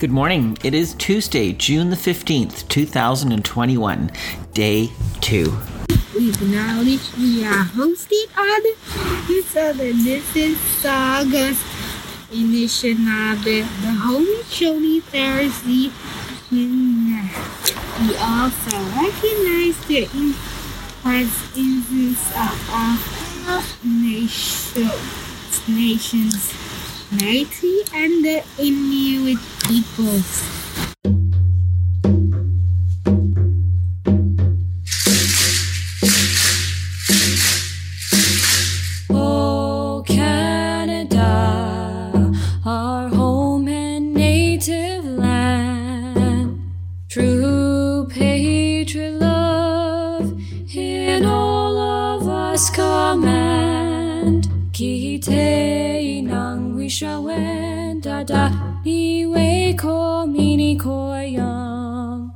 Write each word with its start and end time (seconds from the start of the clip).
Good 0.00 0.10
morning. 0.10 0.56
It 0.64 0.72
is 0.72 0.94
Tuesday, 0.94 1.52
June 1.52 1.90
the 1.90 1.96
15th, 1.96 2.66
2021, 2.68 4.10
day 4.54 4.90
two. 5.20 5.58
We 6.14 6.30
acknowledge 6.30 7.12
we 7.18 7.44
uh, 7.44 7.50
are 7.50 7.64
hosted 7.66 8.24
on 8.34 8.62
the 9.28 9.42
Southern 9.42 10.02
This 10.02 10.34
is 10.34 10.56
Saugus 10.56 11.62
Anishinaabe, 12.32 13.60
the 13.82 13.92
Holy 13.92 14.40
Sholy 14.48 15.02
Pharisee. 15.02 15.92
We 16.50 18.16
also 18.16 18.78
recognize 18.96 19.76
the 19.84 20.08
presence 21.02 22.32
uh, 22.34 22.48
of 22.72 23.04
our 23.44 23.62
nations, 25.68 26.69
Métis 27.12 27.92
and 27.92 28.24
the 28.24 28.40
Inuit 28.60 29.38
peoples. 29.66 30.44
Oh, 39.10 40.04
Canada, 40.06 41.26
our 42.64 43.08
home 43.08 43.66
and 43.66 44.14
native 44.14 45.04
land. 45.04 46.60
True 47.08 48.06
patriot 48.08 49.14
love 49.14 50.40
in 50.72 51.24
all 51.24 51.76
of 51.76 52.28
us 52.28 52.70
command. 52.70 54.46
Kite 54.72 55.89
nang 56.90 57.24
wishawenda 57.24 58.24
da 58.26 58.50
ni 58.84 59.24
we 59.26 59.74
ko 59.74 60.26
mini 60.26 60.76
ko 60.76 61.14
yang. 61.14 62.32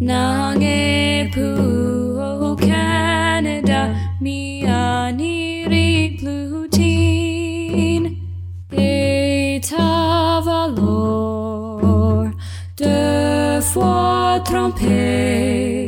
Nang 0.00 0.62
e 0.62 1.30
pu 1.32 1.40
o 2.20 2.54
Canada 2.56 3.94
mi 4.20 4.66
ani 4.66 5.66
ri 5.68 6.18
plutin. 6.20 8.16
Et 8.72 9.62
valor 10.44 12.30
de 12.76 13.60
foi 13.62 14.40
tromper. 14.44 15.83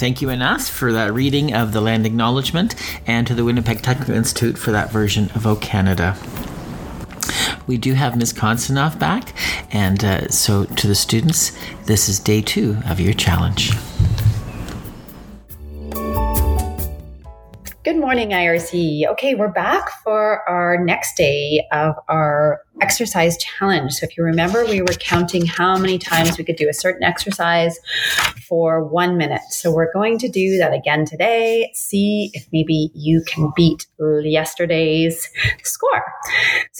Thank 0.00 0.22
you, 0.22 0.30
Anas, 0.30 0.70
for 0.70 0.94
that 0.94 1.12
reading 1.12 1.52
of 1.52 1.74
the 1.74 1.82
land 1.82 2.06
acknowledgement, 2.06 2.74
and 3.06 3.26
to 3.26 3.34
the 3.34 3.44
Winnipeg 3.44 3.82
Technical 3.82 4.14
Institute 4.14 4.56
for 4.56 4.72
that 4.72 4.90
version 4.90 5.30
of 5.34 5.46
O 5.46 5.56
Canada. 5.56 6.16
We 7.66 7.76
do 7.76 7.92
have 7.92 8.16
Ms. 8.16 8.32
Konstanov 8.32 8.98
back, 8.98 9.34
and 9.70 10.02
uh, 10.02 10.28
so 10.28 10.64
to 10.64 10.86
the 10.86 10.94
students, 10.94 11.52
this 11.84 12.08
is 12.08 12.18
day 12.18 12.40
two 12.40 12.78
of 12.86 12.98
your 12.98 13.12
challenge. 13.12 13.72
Good 17.90 17.98
morning, 17.98 18.30
IRC. 18.30 19.08
Okay, 19.08 19.34
we're 19.34 19.50
back 19.50 19.90
for 20.04 20.48
our 20.48 20.78
next 20.78 21.16
day 21.16 21.66
of 21.72 21.96
our 22.06 22.62
exercise 22.80 23.36
challenge. 23.38 23.94
So, 23.94 24.06
if 24.06 24.16
you 24.16 24.22
remember, 24.22 24.64
we 24.64 24.80
were 24.80 24.94
counting 25.00 25.44
how 25.44 25.76
many 25.76 25.98
times 25.98 26.38
we 26.38 26.44
could 26.44 26.54
do 26.54 26.68
a 26.68 26.72
certain 26.72 27.02
exercise 27.02 27.76
for 28.46 28.84
one 28.84 29.18
minute. 29.18 29.42
So, 29.50 29.72
we're 29.72 29.92
going 29.92 30.18
to 30.18 30.28
do 30.28 30.56
that 30.58 30.72
again 30.72 31.04
today. 31.04 31.72
See 31.74 32.30
if 32.32 32.46
maybe 32.52 32.92
you 32.94 33.24
can 33.26 33.52
beat 33.56 33.88
yesterday's 33.98 35.28
score. 35.64 36.04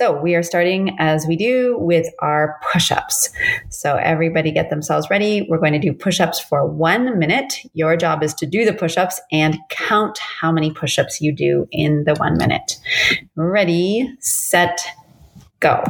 So, 0.00 0.18
we 0.18 0.34
are 0.34 0.42
starting 0.42 0.96
as 0.98 1.26
we 1.26 1.36
do 1.36 1.76
with 1.78 2.06
our 2.20 2.58
push 2.72 2.90
ups. 2.90 3.28
So, 3.68 3.96
everybody 3.96 4.50
get 4.50 4.70
themselves 4.70 5.10
ready. 5.10 5.46
We're 5.46 5.58
going 5.58 5.74
to 5.74 5.78
do 5.78 5.92
push 5.92 6.20
ups 6.20 6.40
for 6.40 6.66
one 6.66 7.18
minute. 7.18 7.52
Your 7.74 7.98
job 7.98 8.22
is 8.22 8.32
to 8.36 8.46
do 8.46 8.64
the 8.64 8.72
push 8.72 8.96
ups 8.96 9.20
and 9.30 9.58
count 9.68 10.16
how 10.16 10.52
many 10.52 10.72
push 10.72 10.98
ups 10.98 11.20
you 11.20 11.32
do 11.32 11.68
in 11.70 12.04
the 12.04 12.14
one 12.14 12.38
minute. 12.38 12.78
Ready, 13.36 14.10
set, 14.20 14.80
go. 15.60 15.84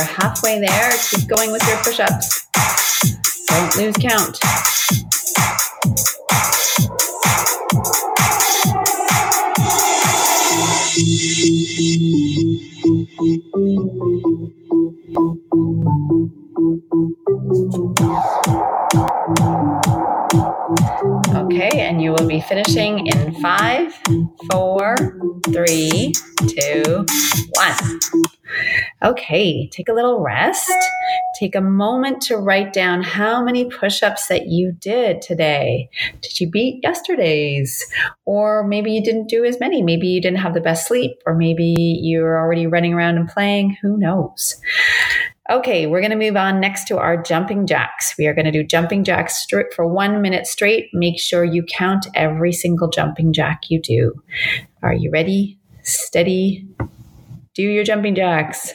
You're 0.00 0.14
halfway 0.14 0.58
there. 0.58 0.92
Keep 1.10 1.28
going 1.28 1.52
with 1.52 1.66
your 1.68 1.76
push 1.78 2.00
ups. 2.00 2.46
Don't 3.48 3.76
lose 3.76 3.96
count. 3.98 4.38
Okay, 21.34 21.80
and 21.80 22.00
you 22.00 22.12
will 22.12 22.26
be 22.26 22.40
finishing 22.40 23.06
in 23.06 23.34
five, 23.42 23.92
four, 24.50 24.96
three, 25.52 26.12
two, 26.48 27.06
one. 27.54 28.00
Okay, 29.02 29.66
take 29.68 29.88
a 29.88 29.94
little 29.94 30.20
rest. 30.20 30.70
Take 31.38 31.54
a 31.54 31.60
moment 31.60 32.20
to 32.22 32.36
write 32.36 32.74
down 32.74 33.02
how 33.02 33.42
many 33.42 33.64
push 33.64 34.02
ups 34.02 34.28
that 34.28 34.48
you 34.48 34.72
did 34.72 35.22
today. 35.22 35.88
Did 36.20 36.38
you 36.38 36.50
beat 36.50 36.80
yesterday's? 36.82 37.82
Or 38.26 38.66
maybe 38.66 38.92
you 38.92 39.02
didn't 39.02 39.28
do 39.28 39.44
as 39.44 39.58
many. 39.58 39.80
Maybe 39.80 40.06
you 40.08 40.20
didn't 40.20 40.40
have 40.40 40.52
the 40.52 40.60
best 40.60 40.86
sleep, 40.86 41.12
or 41.24 41.34
maybe 41.34 41.74
you're 42.02 42.38
already 42.38 42.66
running 42.66 42.92
around 42.92 43.16
and 43.16 43.26
playing. 43.26 43.78
Who 43.80 43.96
knows? 43.96 44.60
Okay, 45.50 45.86
we're 45.86 46.00
going 46.00 46.10
to 46.10 46.16
move 46.16 46.36
on 46.36 46.60
next 46.60 46.86
to 46.88 46.98
our 46.98 47.20
jumping 47.20 47.66
jacks. 47.66 48.14
We 48.18 48.26
are 48.26 48.34
going 48.34 48.44
to 48.44 48.52
do 48.52 48.62
jumping 48.62 49.02
jacks 49.02 49.46
for 49.74 49.86
one 49.86 50.20
minute 50.20 50.46
straight. 50.46 50.90
Make 50.92 51.18
sure 51.18 51.42
you 51.42 51.64
count 51.64 52.06
every 52.14 52.52
single 52.52 52.88
jumping 52.88 53.32
jack 53.32 53.62
you 53.70 53.80
do. 53.80 54.22
Are 54.82 54.92
you 54.92 55.10
ready? 55.10 55.58
Steady. 55.82 56.68
Do 57.60 57.66
your 57.66 57.84
jumping 57.84 58.14
jacks. 58.14 58.72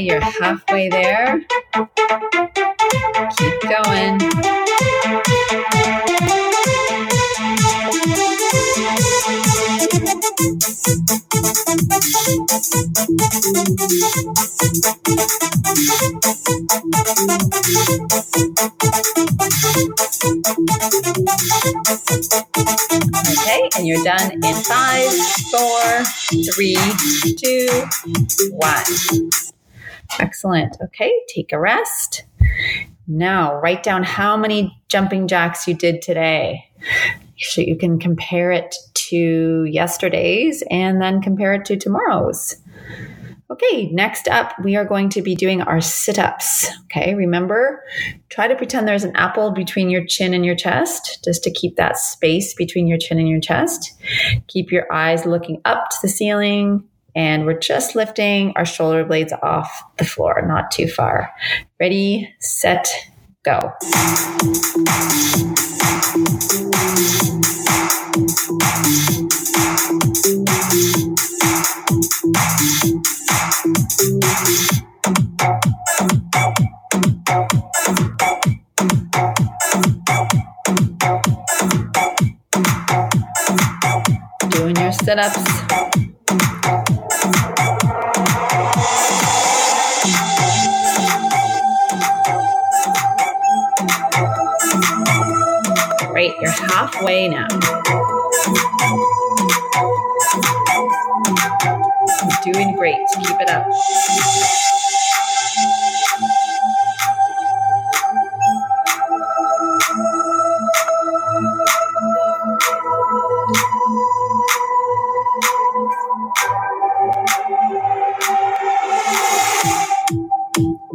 You're 0.00 0.20
halfway 0.20 0.88
there. 0.88 1.40
Keep 3.36 3.60
going. 3.68 4.18
Okay, 23.28 23.68
and 23.76 23.86
you're 23.86 24.04
done 24.04 24.32
in 24.32 24.54
five, 24.64 25.12
four, 25.50 26.04
three, 26.54 26.76
two, 27.38 27.68
one. 28.52 29.49
Excellent. 30.18 30.76
Okay, 30.82 31.12
take 31.28 31.52
a 31.52 31.60
rest. 31.60 32.24
Now, 33.06 33.56
write 33.60 33.82
down 33.82 34.02
how 34.02 34.36
many 34.36 34.80
jumping 34.88 35.28
jacks 35.28 35.66
you 35.66 35.74
did 35.74 36.02
today. 36.02 36.64
So 37.38 37.60
you 37.60 37.76
can 37.76 37.98
compare 37.98 38.52
it 38.52 38.74
to 38.94 39.64
yesterday's 39.64 40.62
and 40.70 41.00
then 41.00 41.22
compare 41.22 41.54
it 41.54 41.64
to 41.66 41.76
tomorrow's. 41.76 42.56
Okay, 43.50 43.90
next 43.90 44.28
up, 44.28 44.54
we 44.62 44.76
are 44.76 44.84
going 44.84 45.08
to 45.08 45.22
be 45.22 45.34
doing 45.34 45.60
our 45.60 45.80
sit 45.80 46.20
ups. 46.20 46.68
Okay, 46.84 47.16
remember, 47.16 47.82
try 48.28 48.46
to 48.46 48.54
pretend 48.54 48.86
there's 48.86 49.02
an 49.02 49.16
apple 49.16 49.50
between 49.50 49.90
your 49.90 50.06
chin 50.06 50.34
and 50.34 50.46
your 50.46 50.54
chest, 50.54 51.24
just 51.24 51.42
to 51.42 51.50
keep 51.50 51.74
that 51.74 51.98
space 51.98 52.54
between 52.54 52.86
your 52.86 52.98
chin 52.98 53.18
and 53.18 53.28
your 53.28 53.40
chest. 53.40 53.92
Keep 54.46 54.70
your 54.70 54.90
eyes 54.92 55.26
looking 55.26 55.60
up 55.64 55.90
to 55.90 55.96
the 56.00 56.08
ceiling, 56.08 56.84
and 57.14 57.46
we're 57.46 57.58
just 57.58 57.94
lifting 57.94 58.52
our 58.56 58.64
shoulder 58.64 59.04
blades 59.04 59.32
off 59.42 59.84
the 59.98 60.04
floor, 60.04 60.44
not 60.46 60.70
too 60.70 60.88
far. 60.88 61.32
Ready, 61.78 62.34
set, 62.38 62.88
go. 63.42 63.58
Doing 84.50 84.76
your 84.76 84.92
sit 84.92 85.18
ups. 85.18 85.79
You're 96.40 96.50
halfway 96.50 97.28
now. 97.28 97.46
Doing 102.44 102.74
great. 102.76 102.96
Keep 103.18 103.40
it 103.40 103.50
up. 103.50 103.66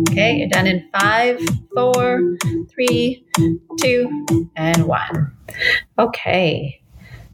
Okay, 0.09 0.35
you're 0.37 0.49
done 0.49 0.67
in 0.67 0.89
five, 0.93 1.39
four, 1.73 2.21
three, 2.73 3.25
two, 3.79 4.25
and 4.55 4.85
one. 4.85 5.34
Okay, 5.97 6.81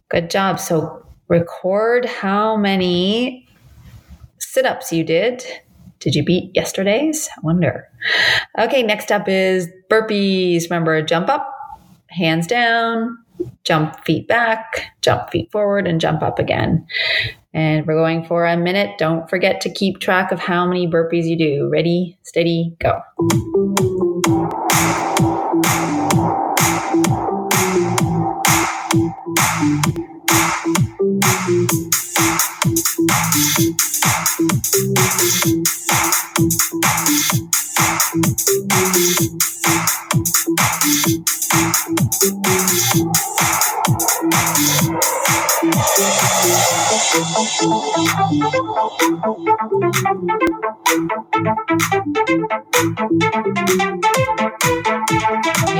good 0.09 0.29
job. 0.29 0.59
So 0.59 1.05
record 1.27 2.05
how 2.05 2.57
many 2.57 3.47
sit 4.39 4.65
ups 4.65 4.91
you 4.91 5.03
did. 5.03 5.43
Did 5.99 6.15
you 6.15 6.25
beat 6.25 6.51
yesterday's? 6.55 7.29
I 7.37 7.41
wonder. 7.41 7.87
Okay, 8.57 8.83
next 8.83 9.11
up 9.11 9.27
is 9.27 9.69
burpees. 9.89 10.63
Remember, 10.63 11.01
jump 11.03 11.29
up, 11.29 11.47
hands 12.07 12.47
down, 12.47 13.17
jump 13.63 14.03
feet 14.03 14.27
back, 14.27 14.91
jump 15.01 15.29
feet 15.29 15.51
forward, 15.51 15.87
and 15.87 16.01
jump 16.01 16.23
up 16.23 16.39
again. 16.39 16.85
And 17.53 17.85
we're 17.85 17.95
going 17.95 18.25
for 18.25 18.45
a 18.45 18.57
minute. 18.57 18.97
Don't 18.97 19.29
forget 19.29 19.61
to 19.61 19.69
keep 19.71 19.99
track 19.99 20.31
of 20.31 20.39
how 20.39 20.65
many 20.65 20.87
burpees 20.87 21.25
you 21.25 21.37
do. 21.37 21.69
Ready, 21.71 22.17
steady, 22.23 22.75
go. 22.79 23.01
You're 29.61 29.69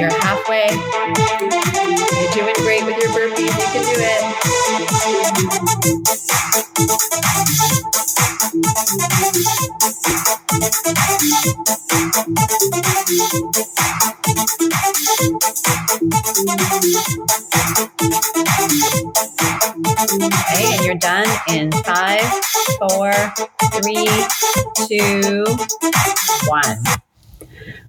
halfway. 0.10 0.70
You're 2.22 2.32
doing 2.32 2.56
great 2.64 2.71
Okay, 5.32 5.46
and 20.66 20.84
you're 20.84 20.96
done 20.96 21.28
in 21.48 21.72
five, 21.72 22.22
four, 22.80 23.14
three, 23.72 24.10
two, 24.88 25.46
one. 26.48 26.84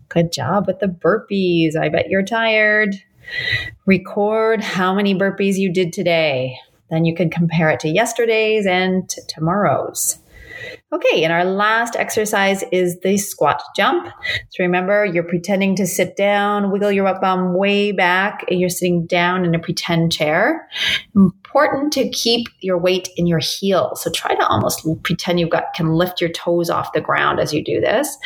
Good 0.09 0.31
job 0.31 0.69
with 0.69 0.79
the 0.79 0.87
burpees. 0.87 1.75
I 1.77 1.89
bet 1.89 2.09
you're 2.09 2.23
tired. 2.23 2.95
Record 3.85 4.63
how 4.63 4.95
many 4.95 5.17
burpees 5.17 5.57
you 5.57 5.73
did 5.73 5.93
today. 5.93 6.57
Then 6.93 7.07
you 7.07 7.15
can 7.15 7.31
compare 7.31 7.71
it 7.71 7.81
to 7.81 7.89
yesterday's 7.89 8.67
and 8.67 9.09
t- 9.09 9.23
tomorrow's. 9.27 10.19
Okay, 10.93 11.25
and 11.25 11.33
our 11.33 11.45
last 11.45 11.97
exercise 11.97 12.63
is 12.71 13.01
the 13.01 13.17
squat 13.17 13.63
jump. 13.75 14.07
So 14.51 14.63
remember, 14.63 15.07
you're 15.07 15.25
pretending 15.25 15.75
to 15.77 15.87
sit 15.87 16.17
down, 16.17 16.71
wiggle 16.71 16.93
your 16.93 17.05
butt 17.05 17.23
bum 17.23 17.57
way 17.57 17.93
back, 17.93 18.45
and 18.49 18.61
you're 18.61 18.69
sitting 18.69 19.07
down 19.07 19.47
in 19.47 19.55
a 19.55 19.59
pretend 19.59 20.13
chair. 20.13 20.69
Important 21.17 21.95
to 21.95 22.11
keep 22.11 22.49
your 22.61 22.79
weight 22.79 23.09
in 23.17 23.27
your 23.27 23.39
heel. 23.39 23.97
So 23.97 24.11
try 24.11 24.35
to 24.35 24.47
almost 24.47 24.87
pretend 25.03 25.41
you've 25.41 25.51
got 25.51 25.73
can 25.75 25.95
lift 25.95 26.21
your 26.21 26.31
toes 26.31 26.69
off 26.69 26.93
the 26.93 27.01
ground 27.01 27.41
as 27.41 27.55
you 27.55 27.65
do 27.65 27.81
this. 27.81 28.17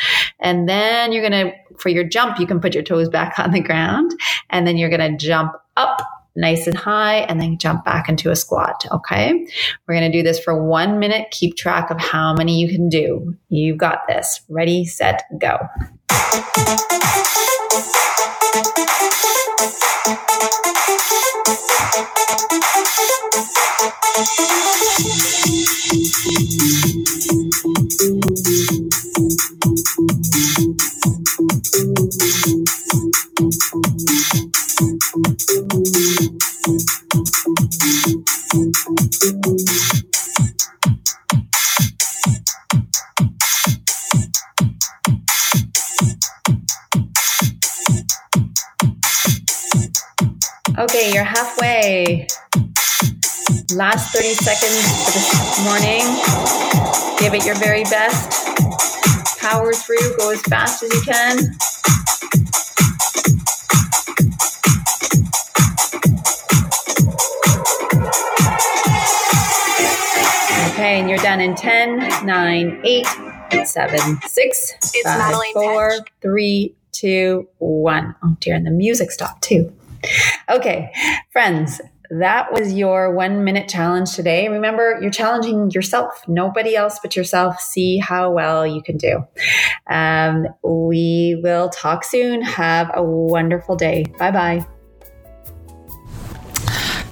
And 0.41 0.67
then 0.67 1.13
you're 1.13 1.23
gonna, 1.23 1.53
for 1.79 1.87
your 1.87 2.03
jump, 2.03 2.37
you 2.37 2.45
can 2.45 2.59
put 2.59 2.73
your 2.73 2.83
toes 2.83 3.07
back 3.07 3.39
on 3.39 3.51
the 3.51 3.61
ground, 3.61 4.11
and 4.49 4.67
then 4.67 4.75
you're 4.77 4.89
gonna 4.89 5.17
jump 5.17 5.53
up 5.77 6.01
nice 6.37 6.67
and 6.67 6.77
high 6.77 7.17
and 7.21 7.41
then 7.41 7.57
jump 7.57 7.83
back 7.83 8.07
into 8.07 8.31
a 8.31 8.35
squat. 8.35 8.85
Okay. 8.91 9.47
We're 9.87 9.95
going 9.95 10.09
to 10.09 10.17
do 10.17 10.23
this 10.23 10.39
for 10.39 10.63
one 10.63 10.99
minute. 10.99 11.31
Keep 11.31 11.57
track 11.57 11.89
of 11.89 11.99
how 11.99 12.33
many 12.33 12.59
you 12.59 12.69
can 12.69 12.87
do. 12.87 13.35
You've 13.49 13.77
got 13.77 14.01
this. 14.07 14.41
Ready, 14.47 14.85
set, 14.85 15.23
go. 15.39 15.57
Okay, 50.79 51.11
you're 51.13 51.25
halfway. 51.25 52.27
Last 53.75 54.13
30 54.15 54.33
seconds 54.35 54.79
for 55.03 55.11
this 55.11 55.63
morning. 55.65 56.01
Give 57.19 57.33
it 57.33 57.45
your 57.45 57.55
very 57.55 57.83
best. 57.83 58.31
Power 59.39 59.73
through, 59.73 60.15
go 60.17 60.31
as 60.31 60.41
fast 60.43 60.83
as 60.83 60.93
you 60.93 61.01
can. 61.01 61.76
Okay, 71.27 71.33
and 71.33 71.49
you're 71.49 71.55
done 71.55 71.99
in 71.99 72.21
10, 72.21 72.25
9, 72.25 72.81
8, 72.83 73.67
7, 73.67 74.19
6, 74.21 74.73
It's 74.93 75.03
5, 75.03 75.35
4, 75.53 75.91
Petch. 75.91 75.99
3, 76.21 76.75
2, 76.91 77.47
1. 77.57 78.15
Oh 78.23 78.37
dear, 78.39 78.55
and 78.55 78.65
the 78.65 78.71
music 78.71 79.11
stopped 79.11 79.43
too. 79.43 79.73
Okay, 80.49 80.91
friends, 81.31 81.81
that 82.09 82.53
was 82.53 82.73
your 82.73 83.13
one 83.13 83.43
minute 83.43 83.67
challenge 83.67 84.15
today. 84.15 84.47
Remember, 84.47 84.97
you're 85.01 85.11
challenging 85.11 85.69
yourself, 85.71 86.23
nobody 86.27 86.75
else 86.75 86.99
but 87.01 87.15
yourself. 87.15 87.59
See 87.59 87.97
how 87.97 88.31
well 88.31 88.65
you 88.65 88.81
can 88.81 88.97
do. 88.97 89.25
Um, 89.89 90.47
we 90.63 91.39
will 91.43 91.69
talk 91.69 92.03
soon. 92.05 92.41
Have 92.41 92.91
a 92.93 93.03
wonderful 93.03 93.75
day. 93.75 94.05
Bye 94.17 94.31
bye. 94.31 94.65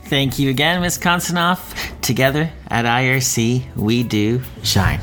Thank 0.05 0.37
you 0.37 0.51
again, 0.51 0.81
Miss 0.81 0.97
Konsonoff. 0.99 1.99
Together 2.01 2.51
at 2.67 2.85
IRC, 2.85 3.75
we 3.75 4.03
do 4.03 4.41
shine. 4.63 4.99